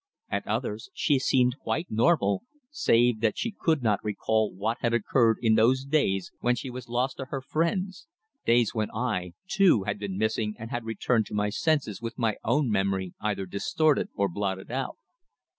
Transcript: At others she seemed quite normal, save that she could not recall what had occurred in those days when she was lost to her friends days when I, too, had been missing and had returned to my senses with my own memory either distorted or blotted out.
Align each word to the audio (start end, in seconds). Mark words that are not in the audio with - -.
At 0.31 0.47
others 0.47 0.89
she 0.95 1.19
seemed 1.19 1.59
quite 1.59 1.91
normal, 1.91 2.41
save 2.71 3.21
that 3.21 3.37
she 3.37 3.51
could 3.51 3.83
not 3.83 4.03
recall 4.03 4.51
what 4.51 4.77
had 4.81 4.95
occurred 4.95 5.37
in 5.43 5.53
those 5.53 5.85
days 5.85 6.31
when 6.39 6.55
she 6.55 6.71
was 6.71 6.89
lost 6.89 7.17
to 7.17 7.25
her 7.25 7.39
friends 7.39 8.07
days 8.43 8.73
when 8.73 8.89
I, 8.95 9.33
too, 9.47 9.83
had 9.83 9.99
been 9.99 10.17
missing 10.17 10.55
and 10.57 10.71
had 10.71 10.85
returned 10.85 11.27
to 11.27 11.35
my 11.35 11.49
senses 11.51 12.01
with 12.01 12.17
my 12.17 12.37
own 12.43 12.71
memory 12.71 13.13
either 13.21 13.45
distorted 13.45 14.09
or 14.15 14.27
blotted 14.27 14.71
out. 14.71 14.97